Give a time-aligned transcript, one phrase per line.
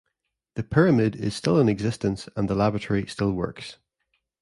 [0.55, 3.77] The "Pyramid" is still in existence and the laboratory still works.